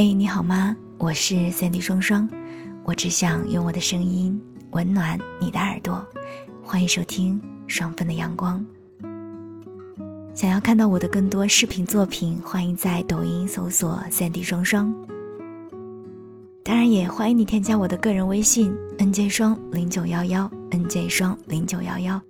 [0.00, 0.76] 嘿，你好吗？
[0.96, 2.30] 我是三 D 双双，
[2.84, 4.40] 我只想用我的声音
[4.70, 6.06] 温暖你的耳朵。
[6.62, 8.64] 欢迎收听双份的阳光。
[10.34, 14.94] 想要看到我的更多视频作品，欢迎在抖音搜索三 D 双双。
[16.62, 22.22] 当然，也欢迎你添加我的个人微信 nj 双零九幺幺 nj 双零九幺幺，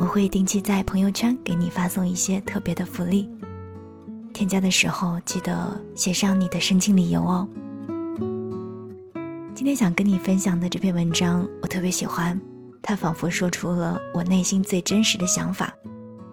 [0.00, 3.30] 我会定期在朋友圈给你发送一些特别的福利。
[4.34, 7.48] 添加的时候记得写上你的申请理由哦。
[9.54, 12.38] 今天想跟你分享的这篇文章，我特别喜欢，
[12.82, 15.72] 它仿佛说出了我内心最真实的想法，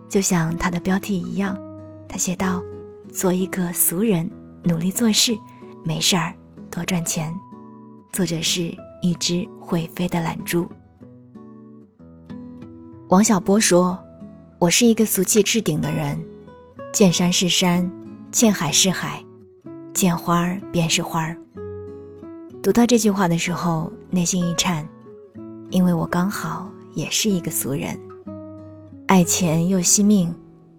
[0.09, 1.55] 就像它的标题一样。
[2.07, 2.62] 他写道
[3.13, 4.29] ：“做一个俗人，
[4.63, 5.38] 努力做事，
[5.85, 6.34] 没事儿
[6.71, 7.31] 多赚钱。”
[8.12, 10.68] 作者是一只会飞的懒猪。
[13.09, 13.98] 王小波说
[14.57, 16.20] ：“我是一个俗气至顶的人。”
[16.91, 17.90] 见山是山，
[18.31, 19.23] 见海是海，
[19.94, 21.38] 见花儿便是花儿。
[22.62, 24.85] 读到这句话的时候，内心一颤，
[25.70, 27.98] 因为我刚好也是一个俗人，
[29.07, 30.35] 爱钱又惜命，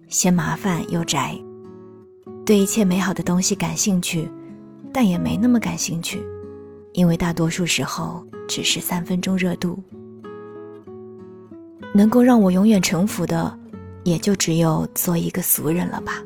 [0.07, 1.35] 嫌麻烦又宅，
[2.45, 4.29] 对一切美好的东西感兴趣，
[4.93, 6.23] 但也没那么感兴趣，
[6.93, 9.81] 因为大多数时候只是三分钟热度。
[11.91, 13.59] 能够让我永远臣服的。
[14.03, 16.21] 也就只有做一个俗人了吧。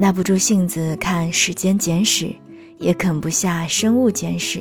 [0.00, 2.26] 耐不住性子看《时间简史》，
[2.78, 4.60] 也啃不下《生物简史》，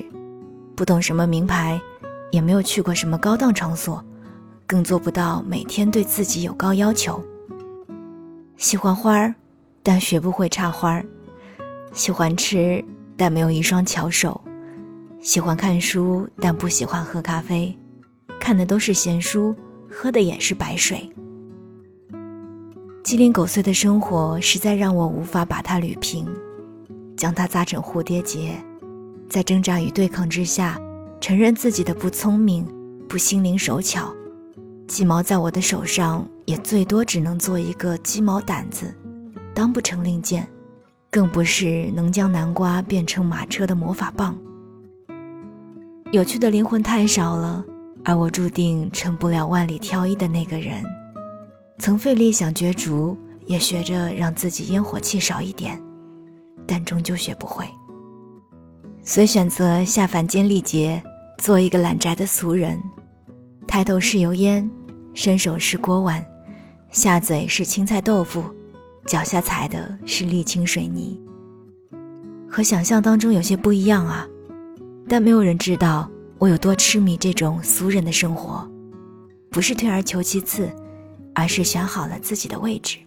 [0.76, 1.80] 不懂什么名牌，
[2.32, 4.04] 也没有去过什么高档场所，
[4.66, 7.24] 更做不到每天对自己有高要求。
[8.58, 9.36] 喜欢花儿，
[9.84, 11.06] 但学不会插花儿；
[11.94, 12.84] 喜欢吃，
[13.16, 14.42] 但没有一双巧手；
[15.22, 17.78] 喜欢看书，但不喜欢喝咖啡，
[18.40, 19.56] 看的都是闲书，
[19.88, 21.08] 喝的也是白水。
[23.08, 26.28] 鸡零狗碎的生活实在让我无法把它捋平，
[27.16, 28.62] 将它扎成蝴蝶结，
[29.30, 30.78] 在挣扎与对抗之下，
[31.22, 32.68] 承认自己的不聪明、
[33.08, 34.14] 不心灵手巧。
[34.90, 38.94] 鸡毛在我的手上，也最多只能做一个鸡毛掸子，
[39.54, 40.46] 当不成令箭，
[41.10, 44.38] 更不是能将南瓜变成马车的魔法棒。
[46.12, 47.64] 有趣的灵魂太少了，
[48.04, 50.84] 而我注定成不了万里挑一的那个人。
[51.80, 53.16] 曾费力想角逐，
[53.46, 55.80] 也学着让自己烟火气少一点，
[56.66, 57.66] 但终究学不会。
[59.04, 61.02] 遂选择下凡间历劫，
[61.38, 62.82] 做一个懒宅的俗人。
[63.68, 64.70] 抬头是油烟，
[65.14, 66.26] 伸手是锅碗，
[66.90, 68.44] 下嘴是青菜豆腐，
[69.06, 71.20] 脚下踩的是沥青水泥。
[72.50, 74.28] 和想象当中有些不一样啊，
[75.08, 76.10] 但没有人知道
[76.40, 78.68] 我有多痴迷这种俗人的生活，
[79.52, 80.70] 不是退而求其次。
[81.38, 82.98] 而是选好了自己的位置，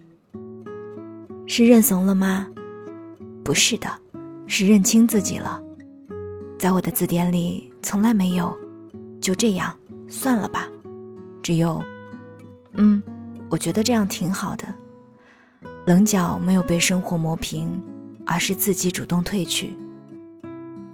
[1.49, 2.47] 是认怂了吗？
[3.45, 3.91] 不是的，
[4.47, 5.61] 是认清自己了。
[6.57, 8.57] 在我的字典里，从来没有
[9.21, 9.77] “就这样
[10.07, 10.69] 算了吧”，
[11.43, 11.83] 只有
[12.75, 13.03] “嗯，
[13.51, 14.65] 我觉得这样挺好的”。
[15.85, 17.83] 棱角没有被生活磨平，
[18.25, 19.75] 而是自己主动褪去。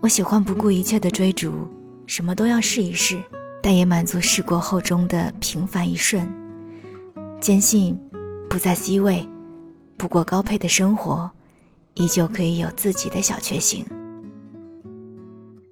[0.01, 1.69] 我喜欢不顾一切的追逐，
[2.07, 3.23] 什么都要试一试，
[3.63, 6.27] 但也满足试过后中的平凡一瞬。
[7.41, 7.99] 坚信，
[8.49, 9.27] 不在 C 位，
[9.97, 11.31] 不过高配的生活，
[11.95, 13.85] 依旧可以有自己的小确幸。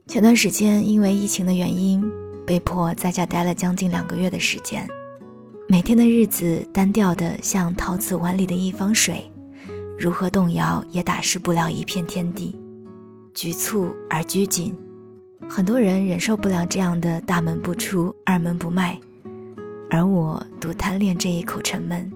[0.06, 2.04] 前段时间因为疫情的原因，
[2.47, 4.86] 被迫在家待了将近两个月的时间，
[5.66, 9.24] 每天的日子单调的像陶瓷碗里的一方水，
[9.98, 12.54] 如何动摇也打湿不了一片天地，
[13.32, 14.76] 局促而拘谨，
[15.48, 19.00] 很多人忍受不了这样的大门不出，二门不迈。
[19.94, 22.12] 而我独贪恋这一口沉闷，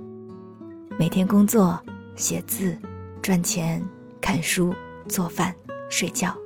[0.99, 1.81] 每天工作、
[2.17, 2.77] 写字、
[3.23, 3.81] 赚钱、
[4.21, 4.75] 看书、
[5.09, 5.55] 做饭、
[5.89, 6.37] 睡觉，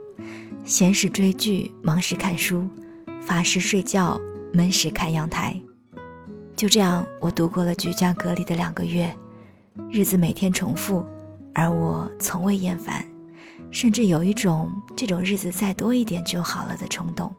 [0.62, 2.68] 闲时追剧，忙时看书，
[3.22, 4.20] 乏时睡觉，
[4.52, 5.58] 闷时看阳台。
[6.54, 9.10] 就这样，我度过了居家隔离的两个月，
[9.90, 11.02] 日子每天重复，
[11.54, 13.02] 而我从未厌烦，
[13.70, 17.34] 甚至有一种这种日子再多一点就好了的冲动。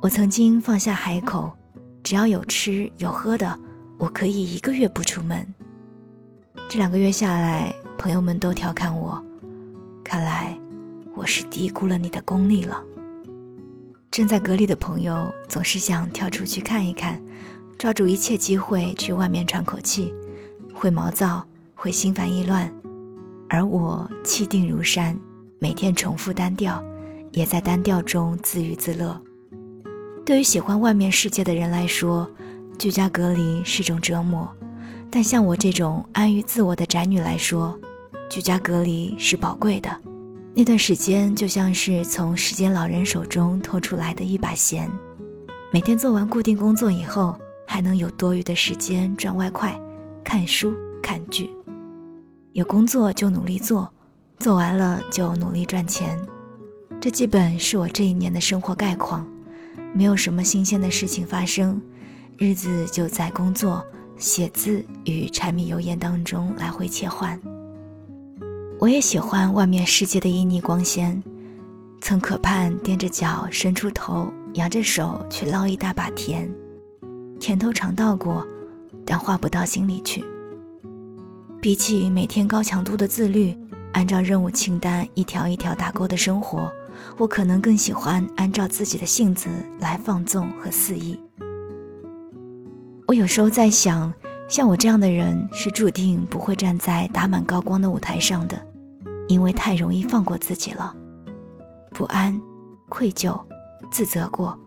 [0.00, 1.57] 我曾经放下海口。
[2.02, 3.58] 只要有吃有喝的，
[3.98, 5.46] 我可以一个月不出门。
[6.68, 9.22] 这两个月下来，朋友们都调侃我，
[10.04, 10.58] 看来
[11.14, 12.82] 我是低估了你的功力了。
[14.10, 17.20] 正在隔离的朋友总是想跳出去看一看，
[17.78, 20.12] 抓住一切机会去外面喘口气，
[20.72, 22.72] 会毛躁，会心烦意乱，
[23.48, 25.18] 而我气定如山，
[25.58, 26.82] 每天重复单调，
[27.32, 29.20] 也在单调中自娱自乐。
[30.28, 32.30] 对于喜欢外面世界的人来说，
[32.78, 34.46] 居家隔离是种折磨；
[35.10, 37.74] 但像我这种安于自我的宅女来说，
[38.28, 39.88] 居家隔离是宝贵的，
[40.54, 44.86] 那段时间就像是从时间老人手中偷出来的一把弦，
[45.72, 47.34] 每天做完固定工作以后，
[47.66, 49.80] 还能有多余的时间赚外快、
[50.22, 51.48] 看书、看剧。
[52.52, 53.90] 有工作就努力做，
[54.40, 56.20] 做完了就努力赚钱。
[57.00, 59.26] 这基本是我这一年的生活概况，
[59.94, 61.80] 没有什么新鲜的事情发生，
[62.36, 63.84] 日子就在工作、
[64.16, 67.40] 写字与柴米油盐当中来回切换。
[68.78, 71.20] 我也喜欢外面世界的旖旎光鲜，
[72.00, 76.48] 曾可盼踮着脚伸出头，扬着手去捞一大把甜，
[77.40, 78.46] 甜头尝到过，
[79.04, 80.24] 但化不到心里去。
[81.60, 83.52] 比起每天高强度的自律，
[83.92, 86.70] 按照任务清单一条一条打勾的生活，
[87.16, 89.48] 我可能更喜欢按照自己的性子
[89.80, 91.18] 来放纵和肆意。
[93.06, 94.12] 我有时候在想，
[94.48, 98.66] 像我这样的人是注定不会站在打满高光的舞台上的。
[99.28, 100.96] 因为太容易放过自己了，
[101.90, 102.40] 不安、
[102.88, 103.38] 愧疚、
[103.90, 104.58] 自责过，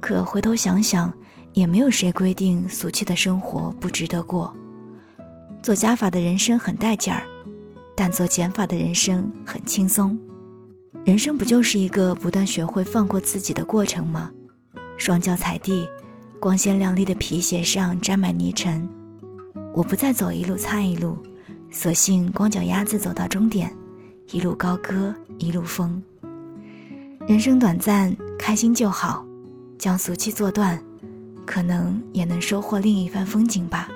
[0.00, 1.12] 可回头想想，
[1.52, 4.52] 也没有谁规定俗气的生活不值得过。
[5.62, 7.22] 做加法的人生很带劲儿，
[7.94, 10.18] 但做减法的人生很轻松。
[11.04, 14.30] 人生不就是一个不断学会放过自己的过程吗？
[14.96, 15.86] 双脚踩地，
[16.40, 18.88] 光鲜亮丽的皮鞋上沾满泥尘，
[19.74, 21.18] 我不再走一路擦一路，
[21.70, 23.70] 索性光脚丫子走到终点。
[24.30, 26.02] 一路高歌，一路风。
[27.28, 29.26] 人生短暂，开心就好，
[29.78, 30.82] 将俗气做断，
[31.44, 33.90] 可能也能收获另一番风景吧。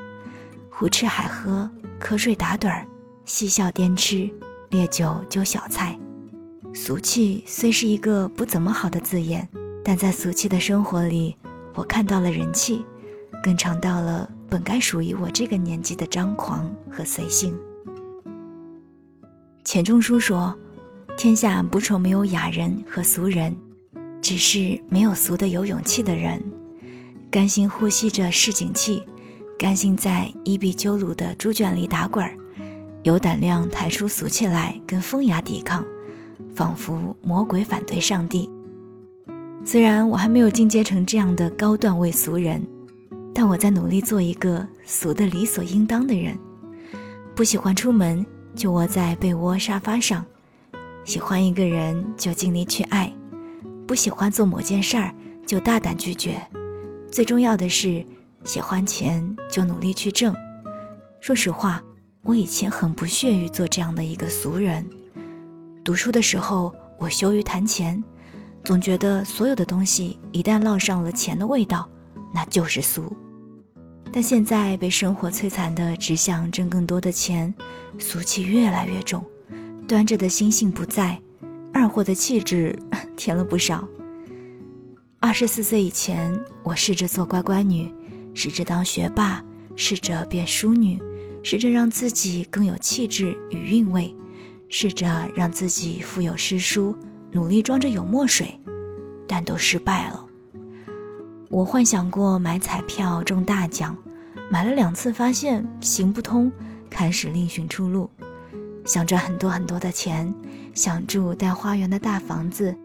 [0.69, 1.69] 胡吃海喝，
[1.99, 2.87] 瞌睡打盹儿，
[3.25, 4.31] 嬉笑颠吃，
[4.69, 5.99] 烈酒揪小菜。
[6.75, 9.49] 俗气虽是一个不怎么好的字眼，
[9.85, 11.37] 但在俗气的生活里，
[11.75, 12.85] 我看到了人气，
[13.43, 17.59] 更尝到了本该属于我这个年纪的张狂和随性。
[19.65, 20.57] 钱钟书说
[21.19, 23.55] ：“天下不愁没有雅人和俗人，
[24.23, 26.43] 只是没有俗的有勇气的人。
[27.31, 29.03] 甘心呼吸着市井气，
[29.59, 32.35] 甘心在伊壁鸠鲁的猪圈里打滚儿，
[33.03, 35.85] 有胆量抬出俗气来跟风雅抵抗，
[36.55, 38.51] 仿佛魔鬼反对上帝。
[39.65, 42.63] 虽然我还没有进阶成这样的高段位俗人，
[43.35, 46.39] 但我在努力做一个俗的理所应当的人。
[47.35, 48.25] 不喜欢出门。”
[48.57, 50.25] 就窝在被窝沙发上，
[51.05, 53.15] 喜欢一个人就尽力去爱，
[53.87, 55.15] 不喜欢做某件事儿
[55.47, 56.41] 就大胆拒绝。
[57.09, 58.05] 最重要的是，
[58.43, 60.35] 喜欢钱就努力去挣。
[61.21, 61.81] 说实话，
[62.23, 64.85] 我以前很不屑于做这样的一个俗人。
[65.89, 68.05] 读书的时候，我羞于谈钱，
[68.63, 71.89] 总觉得所有的东西一旦烙上了钱的味道，
[72.31, 73.11] 那就是俗。
[74.13, 77.55] 但现在被生活摧残的只想挣更多的钱，
[77.99, 79.25] 俗气越来越重，
[79.89, 81.19] 端着的心性不在，
[81.73, 82.79] 二货的气质
[83.17, 83.89] 添了不少。
[85.21, 87.91] 二十四岁以前，我试着做乖乖女，
[88.35, 89.43] 试着当学霸，
[89.75, 91.01] 试着变淑女，
[91.43, 94.15] 试着让自己更有气质与韵味，
[94.69, 96.97] 试着让自己腹有诗书，
[97.33, 98.59] 努力装着有墨水，
[99.27, 100.25] 但都失败了。
[101.49, 103.97] 我幻想过买彩票中大奖，
[104.51, 106.53] 买了两次发现行不通，
[106.91, 108.11] 开始另寻出路。
[108.85, 110.33] 想赚很多很多的钱，
[110.75, 112.77] 想住带花园的大房子，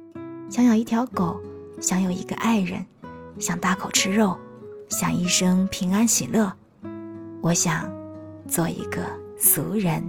[0.50, 1.42] 想养一条狗，
[1.82, 2.86] 想有一个爱人，
[3.40, 4.38] 想大口吃肉，
[4.90, 6.52] 想一生平安喜乐。
[7.42, 7.92] 我想
[8.48, 9.02] 做一个
[9.38, 10.02] 俗人。